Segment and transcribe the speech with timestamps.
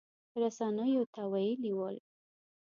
[0.41, 1.95] رسنیو ته ویلي ول